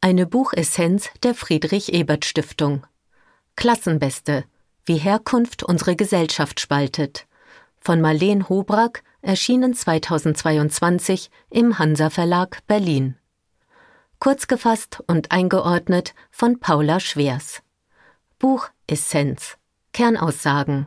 Eine 0.00 0.26
Buchessenz 0.26 1.10
der 1.22 1.34
Friedrich 1.34 1.92
Ebert 1.92 2.24
Stiftung. 2.24 2.86
Klassenbeste. 3.56 4.44
Wie 4.86 4.96
Herkunft 4.96 5.62
unsere 5.62 5.96
Gesellschaft 5.96 6.60
spaltet. 6.60 7.26
Von 7.78 8.00
Marleen 8.00 8.48
Hobrack, 8.48 9.02
erschienen 9.20 9.74
2022 9.74 11.30
im 11.50 11.78
Hansa 11.78 12.08
Verlag 12.08 12.66
Berlin. 12.66 13.16
Kurz 14.18 14.46
gefasst 14.46 15.02
und 15.06 15.30
eingeordnet 15.30 16.14
von 16.30 16.58
Paula 16.58 17.00
Schwers. 17.00 17.62
Buchessenz. 18.38 19.58
Kernaussagen. 19.92 20.86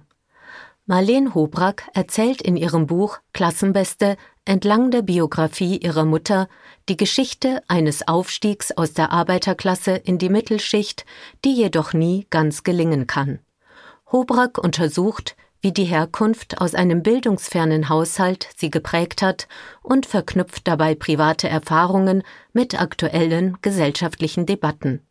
Marleen 0.86 1.36
Hobrack 1.36 1.90
erzählt 1.94 2.42
in 2.42 2.58
ihrem 2.58 2.88
Buch 2.88 3.20
Klassenbeste 3.34 4.18
entlang 4.46 4.92
der 4.92 5.02
Biografie 5.02 5.78
ihrer 5.78 6.06
Mutter 6.06 6.48
die 6.90 6.98
Geschichte 6.98 7.62
eines 7.68 8.08
Aufstiegs 8.08 8.72
aus 8.72 8.94
der 8.94 9.12
Arbeiterklasse 9.12 9.92
in 9.92 10.18
die 10.18 10.30
Mittelschicht, 10.30 11.06
die 11.46 11.54
jedoch 11.54 11.94
nie 11.94 12.28
ganz 12.30 12.64
gelingen 12.64 13.08
kann. 13.08 13.40
Hobrack 14.12 14.58
untersucht, 14.58 15.36
wie 15.62 15.72
die 15.72 15.86
Herkunft 15.86 16.60
aus 16.60 16.74
einem 16.74 17.04
bildungsfernen 17.04 17.88
Haushalt 17.88 18.50
sie 18.58 18.72
geprägt 18.72 19.22
hat 19.22 19.48
und 19.84 20.06
verknüpft 20.06 20.68
dabei 20.68 20.96
private 20.96 21.48
Erfahrungen 21.48 22.24
mit 22.52 22.82
aktuellen 22.82 23.58
gesellschaftlichen 23.62 24.48
Debatten. 24.48 25.06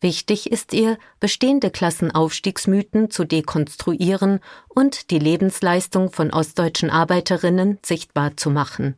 Wichtig 0.00 0.50
ist 0.50 0.72
ihr, 0.72 0.98
bestehende 1.20 1.70
Klassenaufstiegsmythen 1.70 3.10
zu 3.10 3.24
dekonstruieren 3.24 4.40
und 4.68 5.10
die 5.10 5.18
Lebensleistung 5.18 6.10
von 6.12 6.32
ostdeutschen 6.32 6.90
Arbeiterinnen 6.90 7.78
sichtbar 7.84 8.36
zu 8.36 8.50
machen. 8.50 8.96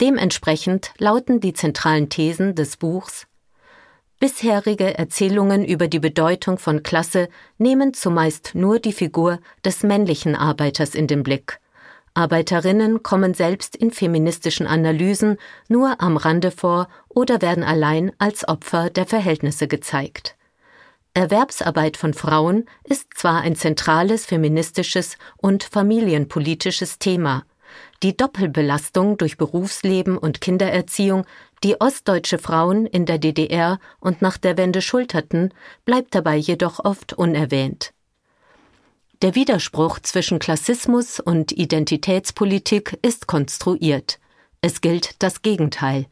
Dementsprechend 0.00 0.92
lauten 0.98 1.40
die 1.40 1.52
zentralen 1.52 2.08
Thesen 2.08 2.54
des 2.54 2.76
Buchs 2.76 3.26
Bisherige 4.20 4.98
Erzählungen 4.98 5.64
über 5.64 5.88
die 5.88 5.98
Bedeutung 5.98 6.58
von 6.58 6.82
Klasse 6.82 7.30
nehmen 7.56 7.94
zumeist 7.94 8.50
nur 8.52 8.78
die 8.78 8.92
Figur 8.92 9.40
des 9.64 9.82
männlichen 9.82 10.36
Arbeiters 10.36 10.94
in 10.94 11.06
den 11.06 11.22
Blick. 11.22 11.58
Arbeiterinnen 12.14 13.02
kommen 13.02 13.34
selbst 13.34 13.76
in 13.76 13.90
feministischen 13.90 14.66
Analysen 14.66 15.36
nur 15.68 16.00
am 16.00 16.16
Rande 16.16 16.50
vor 16.50 16.88
oder 17.08 17.40
werden 17.40 17.62
allein 17.64 18.12
als 18.18 18.46
Opfer 18.48 18.90
der 18.90 19.06
Verhältnisse 19.06 19.68
gezeigt. 19.68 20.36
Erwerbsarbeit 21.14 21.96
von 21.96 22.14
Frauen 22.14 22.66
ist 22.84 23.08
zwar 23.16 23.40
ein 23.40 23.56
zentrales 23.56 24.26
feministisches 24.26 25.16
und 25.36 25.64
familienpolitisches 25.64 26.98
Thema, 26.98 27.44
die 28.02 28.16
Doppelbelastung 28.16 29.18
durch 29.18 29.36
Berufsleben 29.36 30.16
und 30.16 30.40
Kindererziehung, 30.40 31.26
die 31.62 31.80
ostdeutsche 31.80 32.38
Frauen 32.38 32.86
in 32.86 33.06
der 33.06 33.18
DDR 33.18 33.78
und 34.00 34.22
nach 34.22 34.38
der 34.38 34.56
Wende 34.56 34.82
schulterten, 34.82 35.52
bleibt 35.84 36.14
dabei 36.14 36.36
jedoch 36.36 36.84
oft 36.84 37.12
unerwähnt. 37.12 37.92
Der 39.22 39.34
Widerspruch 39.34 39.98
zwischen 39.98 40.38
Klassismus 40.38 41.20
und 41.20 41.52
Identitätspolitik 41.52 42.98
ist 43.02 43.26
konstruiert. 43.26 44.18
Es 44.62 44.80
gilt 44.80 45.22
das 45.22 45.42
Gegenteil. 45.42 46.06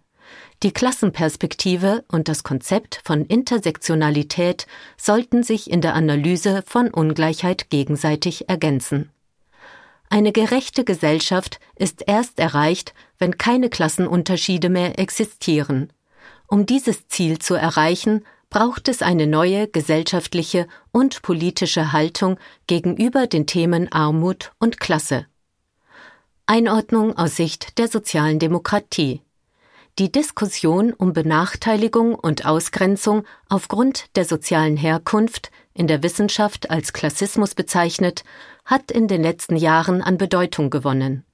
Die 0.63 0.73
Klassenperspektive 0.73 2.05
und 2.09 2.29
das 2.29 2.43
Konzept 2.43 3.01
von 3.05 3.25
Intersektionalität 3.25 4.67
sollten 4.99 5.43
sich 5.43 5.71
in 5.71 5.81
der 5.81 5.95
Analyse 5.95 6.63
von 6.67 6.91
Ungleichheit 6.91 7.71
gegenseitig 7.71 8.51
ergänzen. 8.51 9.11
Eine 10.11 10.33
gerechte 10.33 10.85
Gesellschaft 10.85 11.61
ist 11.77 12.05
erst 12.07 12.39
erreicht, 12.39 12.93
wenn 13.19 13.39
keine 13.39 13.71
Klassenunterschiede 13.71 14.69
mehr 14.69 14.99
existieren. 14.99 15.91
Um 16.47 16.67
dieses 16.67 17.09
Ziel 17.09 17.39
zu 17.39 17.55
erreichen, 17.55 18.23
braucht 18.51 18.89
es 18.89 19.03
eine 19.03 19.27
neue 19.27 19.69
gesellschaftliche 19.69 20.67
und 20.91 21.23
politische 21.23 21.93
Haltung 21.93 22.39
gegenüber 22.67 23.27
den 23.27 23.47
Themen 23.47 23.91
Armut 23.93 24.53
und 24.59 24.81
Klasse. 24.81 25.27
Einordnung 26.47 27.17
aus 27.17 27.37
Sicht 27.37 27.79
der 27.79 27.89
sozialen 27.89 28.39
Demokratie. 28.39 29.21
Die 29.99 30.11
Diskussion 30.11 30.93
um 30.95 31.13
Benachteiligung 31.13 32.15
und 32.15 32.47
Ausgrenzung 32.47 33.25
aufgrund 33.49 34.17
der 34.17 34.25
sozialen 34.25 34.77
Herkunft, 34.77 35.51
in 35.75 35.87
der 35.87 36.03
Wissenschaft 36.03 36.71
als 36.71 36.93
Klassismus 36.93 37.55
bezeichnet, 37.55 38.25
hat 38.65 38.91
in 38.91 39.09
den 39.09 39.23
letzten 39.23 39.57
Jahren 39.57 40.01
an 40.01 40.17
Bedeutung 40.17 40.71
gewonnen. 40.71 41.25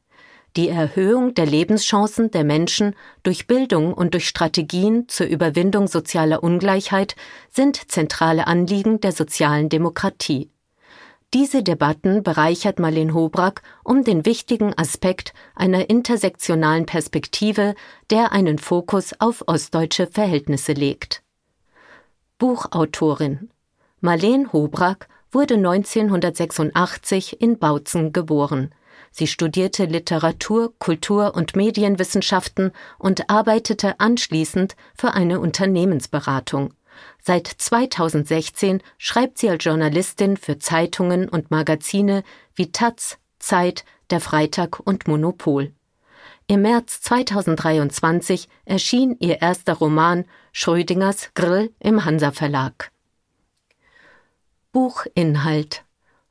Die 0.57 0.69
Erhöhung 0.69 1.35
der 1.35 1.47
Lebenschancen 1.47 2.31
der 2.31 2.45
Menschen 2.45 2.95
durch 3.25 3.49
Bildung 3.49 3.93
und 3.93 4.15
durch 4.15 4.29
Strategien 4.29 5.09
zur 5.09 5.27
Überwindung 5.27 5.89
sozialer 5.89 6.45
Ungleichheit 6.45 7.17
sind 7.51 7.91
zentrale 7.91 8.47
Anliegen 8.47 9.01
der 9.01 9.11
sozialen 9.11 9.69
Demokratie. 9.69 10.51
Diese 11.35 11.65
Debatten 11.65 12.23
bereichert 12.23 12.79
Marlene 12.79 13.13
Hobrack 13.13 13.63
um 13.83 14.05
den 14.05 14.25
wichtigen 14.25 14.73
Aspekt 14.79 15.35
einer 15.57 15.91
intersektionalen 15.91 16.87
Perspektive, 16.87 17.75
der 18.11 18.31
einen 18.31 18.59
Fokus 18.59 19.13
auf 19.19 19.43
ostdeutsche 19.49 20.07
Verhältnisse 20.07 20.75
legt. 20.75 21.25
Buchautorin 22.39 23.51
Marlene 24.01 24.53
Hobrack 24.53 25.09
wurde 25.33 25.55
1986 25.55 27.41
in 27.41 27.59
Bautzen 27.59 28.13
geboren. 28.13 28.73
Sie 29.17 29.29
studierte 29.29 29.85
Literatur, 29.85 30.77
Kultur 30.81 31.37
und 31.37 31.55
Medienwissenschaften 31.55 32.73
und 32.99 33.31
arbeitete 33.31 34.01
anschließend 34.01 34.75
für 34.97 35.13
eine 35.13 35.39
Unternehmensberatung. 35.39 36.75
Seit 37.23 37.47
2016 37.47 38.83
schreibt 38.99 39.39
sie 39.39 39.51
als 39.51 39.63
Journalistin 39.63 40.37
für 40.37 40.59
Zeitungen 40.59 41.29
und 41.29 41.53
Magazine 41.53 42.25
wie 42.57 42.73
Taz, 42.73 43.19
Zeit, 43.39 43.85
Der 44.11 44.19
Freitag 44.19 44.81
und 44.81 45.07
Monopol. 45.07 45.73
Im 46.49 46.63
März 46.63 47.01
2023 47.03 48.49
erschien 48.65 49.17
ihr 49.21 49.41
erster 49.41 49.75
Roman 49.75 50.25
Schrödingers 50.51 51.31
Grill 51.35 51.73
im 51.79 52.05
Hansa 52.05 52.33
Verlag. 52.33 52.91
Buchinhalt 54.73 55.84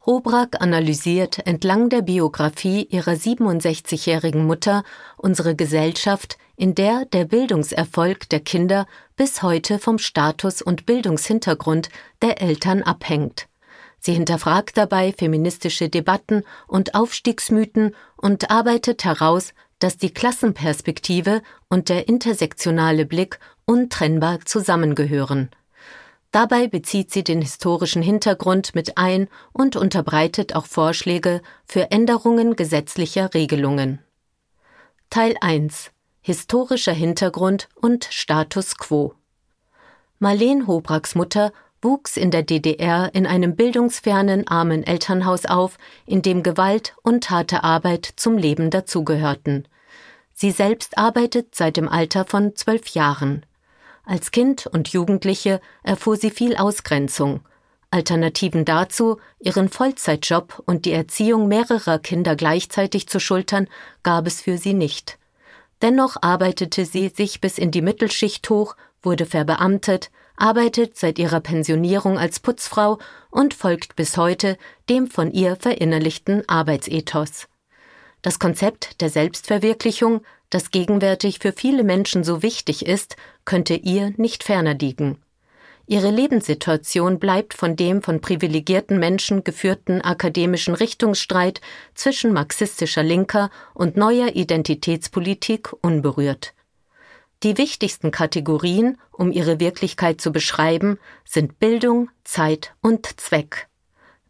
Hobrack 0.05 0.61
analysiert 0.61 1.47
entlang 1.47 1.87
der 1.87 2.01
Biografie 2.01 2.83
ihrer 2.89 3.13
67-jährigen 3.13 4.45
Mutter 4.45 4.83
unsere 5.15 5.55
Gesellschaft, 5.55 6.37
in 6.57 6.75
der 6.75 7.05
der 7.05 7.23
Bildungserfolg 7.23 8.27
der 8.27 8.41
Kinder 8.41 8.85
bis 9.15 9.41
heute 9.41 9.79
vom 9.79 9.97
Status 9.97 10.61
und 10.61 10.85
Bildungshintergrund 10.85 11.87
der 12.21 12.41
Eltern 12.41 12.83
abhängt. 12.83 13.47
Sie 13.97 14.11
hinterfragt 14.11 14.75
dabei 14.75 15.13
feministische 15.17 15.87
Debatten 15.87 16.43
und 16.67 16.95
Aufstiegsmythen 16.95 17.95
und 18.17 18.51
arbeitet 18.51 19.05
heraus, 19.05 19.53
dass 19.79 19.95
die 19.95 20.13
Klassenperspektive 20.13 21.41
und 21.69 21.87
der 21.87 22.09
intersektionale 22.09 23.05
Blick 23.05 23.39
untrennbar 23.63 24.41
zusammengehören. 24.43 25.49
Dabei 26.33 26.67
bezieht 26.67 27.11
sie 27.11 27.23
den 27.23 27.43
historischen 27.43 28.01
Hintergrund 28.01 28.73
mit 28.73 28.97
ein 28.97 29.29
und 29.51 29.75
unterbreitet 29.75 30.55
auch 30.55 30.65
Vorschläge 30.65 31.43
für 31.63 31.91
Änderungen 31.91 32.55
gesetzlicher 32.55 33.35
Regelungen. 33.35 33.99
Teil 35.11 35.35
1 35.41 35.91
Historischer 36.21 36.91
Hintergrund 36.91 37.69
und 37.75 38.07
Status 38.09 38.79
quo 38.79 39.13
Marleen 40.17 40.65
Hobracks 40.65 41.13
Mutter 41.13 41.53
wuchs 41.83 42.17
in 42.17 42.31
der 42.31 42.41
DDR 42.41 43.11
in 43.13 43.27
einem 43.27 43.55
bildungsfernen 43.55 44.47
armen 44.47 44.81
Elternhaus 44.81 45.45
auf, 45.45 45.77
in 46.07 46.23
dem 46.23 46.41
Gewalt 46.41 46.95
und 47.03 47.29
harte 47.29 47.63
Arbeit 47.63 48.11
zum 48.15 48.39
Leben 48.39 48.71
dazugehörten. 48.71 49.67
Sie 50.33 50.49
selbst 50.49 50.97
arbeitet 50.97 51.53
seit 51.53 51.77
dem 51.77 51.87
Alter 51.87 52.25
von 52.25 52.55
zwölf 52.55 52.87
Jahren. 52.87 53.45
Als 54.05 54.31
Kind 54.31 54.67
und 54.67 54.89
Jugendliche 54.89 55.61
erfuhr 55.81 56.17
sie 56.17 56.31
viel 56.31 56.55
Ausgrenzung. 56.57 57.41
Alternativen 57.89 58.65
dazu, 58.65 59.17
ihren 59.39 59.69
Vollzeitjob 59.69 60.61
und 60.65 60.85
die 60.85 60.91
Erziehung 60.91 61.47
mehrerer 61.47 61.99
Kinder 61.99 62.35
gleichzeitig 62.35 63.07
zu 63.07 63.19
schultern, 63.19 63.67
gab 64.01 64.27
es 64.27 64.41
für 64.41 64.57
sie 64.57 64.73
nicht. 64.73 65.19
Dennoch 65.81 66.17
arbeitete 66.21 66.85
sie 66.85 67.09
sich 67.09 67.39
bis 67.39 67.57
in 67.57 67.71
die 67.71 67.81
Mittelschicht 67.81 68.49
hoch, 68.49 68.75
wurde 69.01 69.25
verbeamtet, 69.25 70.11
arbeitet 70.35 70.97
seit 70.97 71.19
ihrer 71.19 71.39
Pensionierung 71.39 72.17
als 72.17 72.39
Putzfrau 72.39 72.99
und 73.29 73.53
folgt 73.53 73.95
bis 73.95 74.17
heute 74.17 74.57
dem 74.89 75.07
von 75.07 75.31
ihr 75.31 75.55
verinnerlichten 75.55 76.47
Arbeitsethos. 76.49 77.47
Das 78.21 78.39
Konzept 78.39 79.01
der 79.01 79.09
Selbstverwirklichung, 79.09 80.21
das 80.53 80.71
gegenwärtig 80.71 81.39
für 81.39 81.51
viele 81.51 81.83
Menschen 81.83 82.23
so 82.23 82.43
wichtig 82.43 82.85
ist, 82.85 83.15
könnte 83.45 83.73
ihr 83.73 84.13
nicht 84.17 84.43
ferner 84.43 84.75
liegen. 84.75 85.17
Ihre 85.85 86.11
Lebenssituation 86.11 87.19
bleibt 87.19 87.53
von 87.53 87.75
dem 87.75 88.01
von 88.01 88.21
privilegierten 88.21 88.99
Menschen 88.99 89.43
geführten 89.43 89.99
akademischen 90.01 90.75
Richtungsstreit 90.75 91.59
zwischen 91.93 92.31
marxistischer 92.31 93.03
Linker 93.03 93.49
und 93.73 93.97
neuer 93.97 94.35
Identitätspolitik 94.35 95.73
unberührt. 95.81 96.53
Die 97.43 97.57
wichtigsten 97.57 98.11
Kategorien, 98.11 98.97
um 99.11 99.31
ihre 99.31 99.59
Wirklichkeit 99.59 100.21
zu 100.21 100.31
beschreiben, 100.31 100.97
sind 101.25 101.59
Bildung, 101.59 102.09
Zeit 102.23 102.73
und 102.81 103.19
Zweck. 103.19 103.67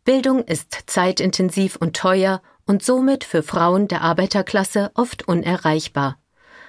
Bildung 0.05 0.43
ist 0.43 0.75
zeitintensiv 0.87 1.75
und 1.75 1.95
teuer 1.95 2.41
und 2.65 2.83
somit 2.83 3.23
für 3.23 3.43
Frauen 3.43 3.87
der 3.87 4.01
Arbeiterklasse 4.01 4.91
oft 4.95 5.27
unerreichbar. 5.27 6.17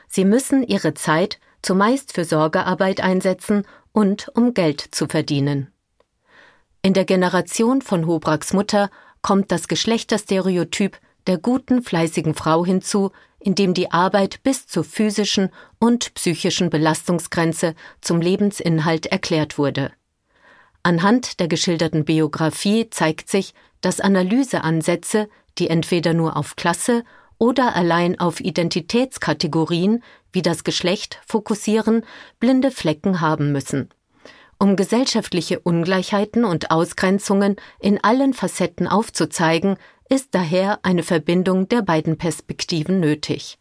Sie 0.09 0.25
müssen 0.25 0.63
ihre 0.63 0.95
Zeit 0.95 1.39
zumeist 1.63 2.13
für 2.13 2.25
Sorgearbeit 2.25 3.01
einsetzen 3.01 3.67
und 3.93 4.31
um 4.35 4.55
Geld 4.55 4.81
zu 4.81 5.07
verdienen. 5.07 5.73
In 6.83 6.93
der 6.93 7.05
Generation 7.05 7.81
von 7.81 8.07
Hobraks 8.07 8.53
Mutter 8.53 8.91
kommt 9.23 9.51
das 9.51 9.69
Geschlechterstereotyp 9.69 10.99
der 11.27 11.39
guten, 11.39 11.83
fleißigen 11.83 12.35
Frau 12.35 12.67
hinzu, 12.67 13.11
in 13.39 13.55
dem 13.55 13.73
die 13.73 13.91
Arbeit 13.91 14.43
bis 14.43 14.67
zur 14.67 14.85
physischen 14.85 15.51
und 15.79 16.13
psychischen 16.15 16.71
Belastungsgrenze 16.71 17.75
zum 18.01 18.21
Lebensinhalt 18.21 19.07
erklärt 19.07 19.57
wurde. 19.57 19.93
Anhand 20.83 21.41
der 21.41 21.49
geschilderten 21.49 22.05
Biografie 22.05 22.91
zeigt 22.91 23.31
sich, 23.31 23.55
dass 23.81 24.01
Analyseansätze, 24.01 25.29
die 25.59 25.69
entweder 25.69 26.15
nur 26.15 26.37
auf 26.37 26.57
Klasse 26.57 27.05
oder 27.39 27.75
allein 27.75 28.19
auf 28.19 28.41
Identitätskategorien 28.41 30.03
wie 30.33 30.43
das 30.43 30.65
Geschlecht 30.65 31.21
fokussieren, 31.27 32.05
blinde 32.41 32.71
Flecken 32.71 33.21
haben 33.21 33.53
müssen. 33.53 33.91
Um 34.59 34.77
gesellschaftliche 34.77 35.61
Ungleichheiten 35.61 36.45
und 36.45 36.71
Ausgrenzungen 36.71 37.57
in 37.81 38.03
allen 38.03 38.35
Facetten 38.35 38.89
aufzuzeigen, 38.89 39.77
ist 40.09 40.35
daher 40.35 40.81
eine 40.83 41.03
Verbindung 41.03 41.69
der 41.69 41.83
beiden 41.83 42.19
Perspektiven 42.19 43.01
nötig. 43.01 43.59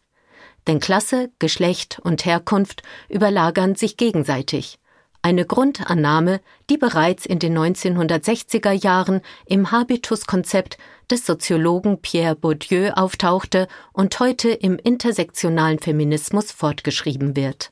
Denn 0.66 0.80
Klasse, 0.80 1.30
Geschlecht 1.38 2.00
und 2.02 2.24
Herkunft 2.24 2.82
überlagern 3.08 3.74
sich 3.74 3.96
gegenseitig 3.96 4.78
eine 5.24 5.46
Grundannahme, 5.46 6.40
die 6.68 6.76
bereits 6.76 7.24
in 7.24 7.38
den 7.38 7.56
1960er 7.56 8.72
Jahren 8.72 9.22
im 9.46 9.70
Habitus-Konzept 9.70 10.76
des 11.10 11.24
Soziologen 11.24 12.02
Pierre 12.02 12.36
Bourdieu 12.36 12.90
auftauchte 12.90 13.66
und 13.94 14.20
heute 14.20 14.50
im 14.50 14.76
intersektionalen 14.76 15.78
Feminismus 15.78 16.52
fortgeschrieben 16.52 17.36
wird. 17.36 17.70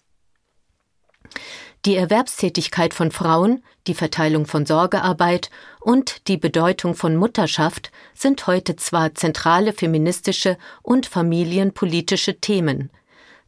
Die 1.84 1.94
Erwerbstätigkeit 1.94 2.94
von 2.94 3.10
Frauen, 3.10 3.62
die 3.86 3.94
Verteilung 3.94 4.46
von 4.46 4.64
Sorgearbeit 4.64 5.50
und 5.80 6.28
die 6.28 6.38
Bedeutung 6.38 6.94
von 6.94 7.16
Mutterschaft 7.16 7.92
sind 8.14 8.46
heute 8.46 8.76
zwar 8.76 9.14
zentrale 9.14 9.74
feministische 9.74 10.56
und 10.82 11.04
familienpolitische 11.04 12.40
Themen, 12.40 12.90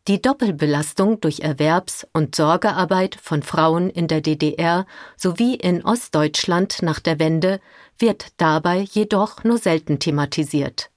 die 0.07 0.21
Doppelbelastung 0.21 1.21
durch 1.21 1.41
Erwerbs- 1.41 2.07
und 2.13 2.35
Sorgearbeit 2.35 3.17
von 3.23 3.43
Frauen 3.43 3.89
in 3.89 4.07
der 4.07 4.21
DDR 4.21 4.87
sowie 5.17 5.55
in 5.55 5.83
Ostdeutschland 5.83 6.83
nach 6.83 7.01
der 7.01 7.19
Wende 7.19 7.61
wird 7.99 8.33
dabei 8.37 8.81
jedoch 8.81 9.45
nur 9.45 9.57
selten 9.57 9.99
thematisiert. 9.99 10.91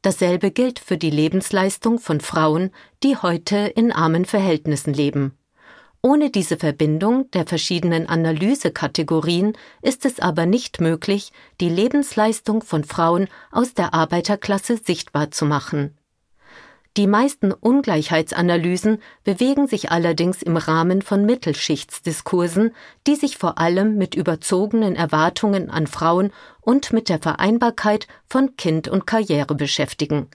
Dasselbe 0.00 0.50
gilt 0.50 0.78
für 0.78 0.96
die 0.96 1.10
Lebensleistung 1.10 1.98
von 1.98 2.20
Frauen, 2.20 2.70
die 3.02 3.16
heute 3.16 3.56
in 3.56 3.92
armen 3.92 4.24
Verhältnissen 4.24 4.94
leben. 4.94 5.36
Ohne 6.00 6.30
diese 6.30 6.56
Verbindung 6.56 7.30
der 7.30 7.46
verschiedenen 7.46 8.08
Analysekategorien 8.08 9.52
ist 9.82 10.04
es 10.04 10.18
aber 10.18 10.46
nicht 10.46 10.80
möglich, 10.80 11.32
die 11.60 11.68
Lebensleistung 11.68 12.62
von 12.62 12.82
Frauen 12.82 13.28
aus 13.52 13.74
der 13.74 13.94
Arbeiterklasse 13.94 14.78
sichtbar 14.78 15.30
zu 15.30 15.44
machen. 15.44 15.96
Die 16.98 17.06
meisten 17.06 17.52
Ungleichheitsanalysen 17.52 18.98
bewegen 19.24 19.66
sich 19.66 19.90
allerdings 19.90 20.42
im 20.42 20.58
Rahmen 20.58 21.00
von 21.00 21.24
Mittelschichtsdiskursen, 21.24 22.74
die 23.06 23.16
sich 23.16 23.38
vor 23.38 23.58
allem 23.58 23.96
mit 23.96 24.14
überzogenen 24.14 24.94
Erwartungen 24.94 25.70
an 25.70 25.86
Frauen 25.86 26.32
und 26.60 26.92
mit 26.92 27.08
der 27.08 27.18
Vereinbarkeit 27.18 28.08
von 28.28 28.56
Kind 28.56 28.88
und 28.88 29.06
Karriere 29.06 29.54
beschäftigen. 29.54 30.28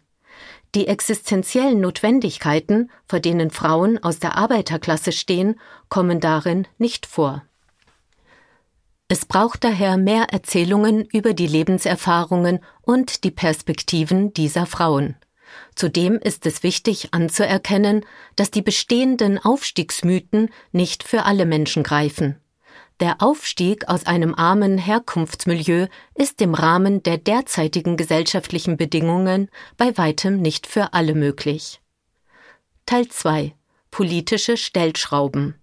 Die 0.73 0.87
existenziellen 0.87 1.79
Notwendigkeiten, 1.79 2.89
vor 3.07 3.19
denen 3.19 3.51
Frauen 3.51 4.01
aus 4.03 4.17
der 4.17 4.35
Arbeiterklasse 4.35 5.11
stehen, 5.11 5.59
kommen 5.89 6.19
darin 6.19 6.67
nicht 6.79 7.05
vor. 7.05 7.43
Es 9.09 9.25
braucht 9.25 9.63
daher 9.63 9.95
mehr 9.97 10.25
Erzählungen 10.31 11.05
über 11.05 11.33
die 11.33 11.47
Lebenserfahrungen 11.47 12.59
und 12.81 13.23
die 13.23 13.31
Perspektiven 13.31 14.33
dieser 14.33 14.65
Frauen. 14.65 15.15
Zudem 15.75 16.19
ist 16.19 16.45
es 16.45 16.63
wichtig 16.63 17.13
anzuerkennen, 17.13 18.05
dass 18.35 18.51
die 18.51 18.61
bestehenden 18.61 19.37
Aufstiegsmythen 19.37 20.49
nicht 20.71 21.03
für 21.03 21.23
alle 21.23 21.45
Menschen 21.45 21.83
greifen. 21.83 22.37
Der 22.99 23.21
Aufstieg 23.21 23.87
aus 23.87 24.07
einem 24.07 24.33
armen 24.33 24.77
Herkunftsmilieu 24.77 25.87
ist 26.15 26.41
im 26.41 26.55
Rahmen 26.55 27.03
der 27.03 27.17
derzeitigen 27.17 27.95
gesellschaftlichen 27.95 28.75
Bedingungen 28.75 29.49
bei 29.77 29.95
weitem 29.97 30.41
nicht 30.41 30.65
für 30.65 30.93
alle 30.93 31.13
möglich. 31.13 31.79
Teil 32.85 33.07
2 33.07 33.53
Politische 33.91 34.57
Stellschrauben 34.57 35.55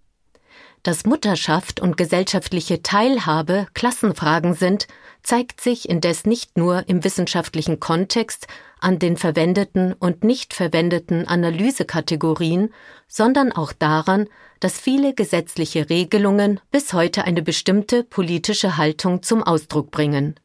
dass 0.85 1.07
Mutterschaft 1.07 1.81
und 1.81 1.97
gesellschaftliche 1.97 2.83
Teilhabe 2.83 3.67
Klassenfragen 3.75 4.55
sind, 4.55 4.87
zeigt 5.25 5.61
sich 5.61 5.89
indes 5.89 6.27
nicht 6.27 6.57
nur 6.57 6.89
im 6.89 7.03
wissenschaftlichen 7.03 7.81
Kontext 7.81 8.47
an 8.79 8.99
den 8.99 9.17
verwendeten 9.17 9.95
und 9.95 10.23
nicht 10.23 10.55
verwendeten 10.55 11.27
Analysekategorien, 11.27 12.73
sondern 13.09 13.51
auch 13.51 13.73
daran, 13.73 14.29
dass 14.61 14.79
viele 14.79 15.15
gesetzliche 15.15 15.91
Regelungen 15.91 16.61
bis 16.71 16.93
heute 16.93 17.25
eine 17.25 17.43
bestimmte 17.43 18.05
politische 18.05 18.77
Haltung 18.77 19.23
zum 19.23 19.43
Ausdruck 19.43 19.91
bringen. 19.91 20.39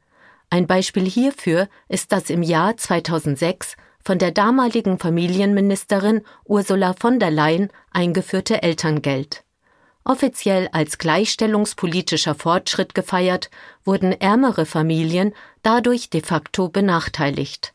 Ein 0.49 0.65
Beispiel 0.65 1.07
hierfür 1.07 1.67
ist 1.89 2.11
das 2.11 2.29
im 2.29 2.41
Jahr 2.41 2.75
2006 2.75 3.75
von 4.03 4.17
der 4.17 4.31
damaligen 4.31 4.97
Familienministerin 4.97 6.21
Ursula 6.45 6.93
von 6.93 7.19
der 7.19 7.31
Leyen 7.31 7.69
eingeführte 7.91 8.63
Elterngeld. 8.63 9.43
Offiziell 10.03 10.69
als 10.71 10.97
gleichstellungspolitischer 10.97 12.35
Fortschritt 12.35 12.95
gefeiert, 12.95 13.49
wurden 13.83 14.13
ärmere 14.13 14.65
Familien 14.65 15.33
dadurch 15.61 16.09
de 16.09 16.21
facto 16.21 16.69
benachteiligt. 16.69 17.73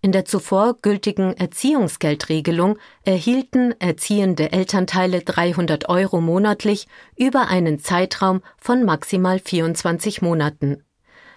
In 0.00 0.10
der 0.10 0.24
zuvor 0.24 0.78
gültigen 0.82 1.36
Erziehungsgeldregelung 1.36 2.76
erhielten 3.04 3.72
erziehende 3.80 4.50
Elternteile 4.50 5.22
300 5.22 5.88
Euro 5.88 6.20
monatlich 6.20 6.88
über 7.16 7.46
einen 7.48 7.78
Zeitraum 7.78 8.42
von 8.58 8.84
maximal 8.84 9.38
24 9.38 10.20
Monaten. 10.20 10.84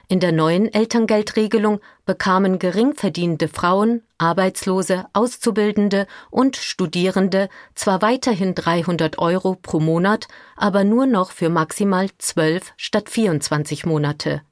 In 0.08 0.20
der 0.20 0.32
neuen 0.32 0.72
Elterngeldregelung 0.72 1.80
bekamen 2.06 2.60
geringverdienende 2.60 3.48
Frauen, 3.48 4.04
Arbeitslose, 4.20 5.06
Auszubildende 5.14 6.06
und 6.30 6.58
Studierende 6.58 7.50
zwar 7.74 8.04
weiterhin 8.04 8.54
300 8.54 9.18
Euro 9.18 9.56
pro 9.56 9.80
Monat, 9.80 10.28
aber 10.56 10.84
nur 10.84 11.08
noch 11.08 11.32
für 11.32 11.50
maximal 11.50 12.10
12 12.20 12.74
statt 12.78 13.10
24 13.10 13.88
Monate. 13.88 14.44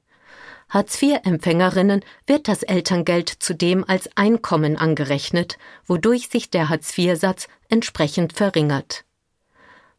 Hartz-IV-Empfängerinnen 0.70 2.04
wird 2.26 2.48
das 2.48 2.64
Elterngeld 2.64 3.28
zudem 3.28 3.84
als 3.86 4.10
Einkommen 4.16 4.76
angerechnet, 4.76 5.56
wodurch 5.86 6.28
sich 6.28 6.50
der 6.50 6.68
Hartz-IV-Satz 6.68 7.46
entsprechend 7.68 8.32
verringert. 8.32 9.04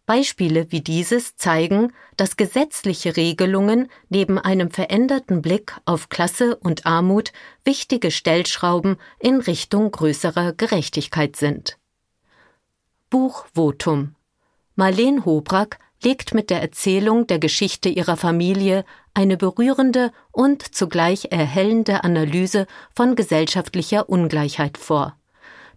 Beispiele 0.06 0.72
wie 0.72 0.82
dieses 0.82 1.36
zeigen, 1.36 1.92
dass 2.16 2.38
gesetzliche 2.38 3.18
Regelungen 3.18 3.90
neben 4.10 4.38
einem 4.38 4.70
veränderten 4.70 5.42
Blick 5.42 5.76
auf 5.86 6.10
Klasse 6.10 6.56
und 6.58 6.86
Armut 6.86 7.32
wichtige 7.64 8.12
Stellschrauben 8.12 8.98
in 9.20 9.40
Richtung 9.42 9.92
größerer 9.92 10.54
Gerechtigkeit 10.54 11.36
sind. 11.36 11.78
Buch 13.10 13.46
Votum 13.54 14.16
Marleen 14.76 15.26
Hobrack 15.26 15.80
legt 16.04 16.34
mit 16.34 16.50
der 16.50 16.62
Erzählung 16.62 17.28
der 17.28 17.40
Geschichte 17.40 17.90
ihrer 17.90 18.18
Familie 18.18 18.86
eine 19.14 19.38
berührende 19.38 20.12
und 20.32 20.76
zugleich 20.76 21.30
erhellende 21.32 22.04
Analyse 22.04 22.68
von 22.94 23.16
gesellschaftlicher 23.16 24.10
Ungleichheit 24.10 24.78
vor. 24.78 25.18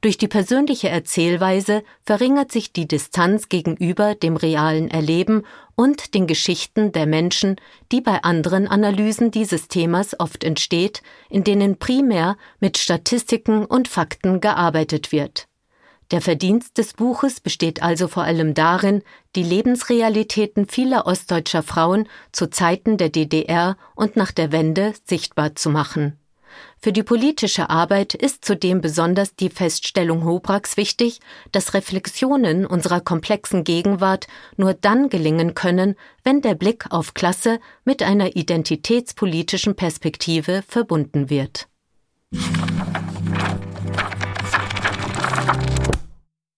Durch 0.00 0.16
die 0.16 0.28
persönliche 0.28 0.88
Erzählweise 0.88 1.82
verringert 2.04 2.52
sich 2.52 2.72
die 2.72 2.86
Distanz 2.86 3.48
gegenüber 3.48 4.14
dem 4.14 4.36
realen 4.36 4.88
Erleben 4.88 5.42
und 5.74 6.14
den 6.14 6.28
Geschichten 6.28 6.92
der 6.92 7.06
Menschen, 7.06 7.56
die 7.90 8.00
bei 8.00 8.22
anderen 8.22 8.68
Analysen 8.68 9.32
dieses 9.32 9.66
Themas 9.66 10.18
oft 10.20 10.44
entsteht, 10.44 11.02
in 11.30 11.42
denen 11.42 11.78
primär 11.78 12.36
mit 12.60 12.78
Statistiken 12.78 13.64
und 13.64 13.88
Fakten 13.88 14.40
gearbeitet 14.40 15.10
wird. 15.10 15.48
Der 16.12 16.20
Verdienst 16.20 16.78
des 16.78 16.94
Buches 16.94 17.40
besteht 17.40 17.82
also 17.82 18.08
vor 18.08 18.22
allem 18.22 18.54
darin, 18.54 19.02
die 19.36 19.42
Lebensrealitäten 19.42 20.68
vieler 20.68 21.06
ostdeutscher 21.06 21.62
Frauen 21.62 22.08
zu 22.32 22.48
Zeiten 22.48 22.96
der 22.96 23.10
DDR 23.10 23.76
und 23.94 24.16
nach 24.16 24.32
der 24.32 24.52
Wende 24.52 24.94
sichtbar 25.04 25.54
zu 25.54 25.70
machen. 25.70 26.18
Für 26.80 26.92
die 26.92 27.02
politische 27.02 27.70
Arbeit 27.70 28.14
ist 28.14 28.44
zudem 28.44 28.80
besonders 28.80 29.34
die 29.34 29.50
Feststellung 29.50 30.24
Hobracks 30.24 30.76
wichtig, 30.76 31.20
dass 31.52 31.74
Reflexionen 31.74 32.66
unserer 32.66 33.00
komplexen 33.00 33.64
Gegenwart 33.64 34.26
nur 34.56 34.74
dann 34.74 35.08
gelingen 35.08 35.54
können, 35.54 35.96
wenn 36.24 36.40
der 36.40 36.54
Blick 36.54 36.86
auf 36.90 37.14
Klasse 37.14 37.58
mit 37.84 38.02
einer 38.02 38.36
identitätspolitischen 38.36 39.74
Perspektive 39.74 40.62
verbunden 40.66 41.30
wird. 41.30 41.68